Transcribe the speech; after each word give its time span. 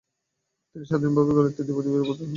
তিনি 0.69 0.85
স্বাধীনভাবে 0.89 1.31
গণিতের 1.37 1.65
দ্বিপদী 1.67 1.87
উপপাদ্য 1.87 2.01
আবিষ্কার 2.01 2.17
করেন। 2.17 2.29